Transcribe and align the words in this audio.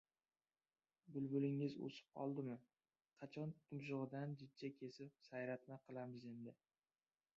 Bulbulingiz 1.17 1.75
o‘sib 1.87 2.07
qoldimi? 2.15 2.55
Qachon 3.19 3.53
tum- 3.67 3.85
shug‘idan 3.91 4.35
jichcha 4.43 4.73
kesib 4.81 5.23
sayratma 5.29 5.79
qilamiz 5.87 6.27
endi! 6.33 6.57